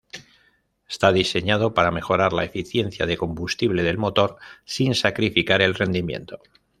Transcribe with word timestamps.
Está 0.89 1.11
diseñado 1.13 1.75
para 1.75 1.91
mejorar 1.91 2.33
la 2.33 2.43
eficiencia 2.43 3.05
de 3.05 3.17
combustible 3.17 3.83
del 3.83 3.99
motor 3.99 4.37
sin 4.65 4.95
sacrificar 4.95 5.61
el 5.61 5.75
rendimiento. 5.75 6.39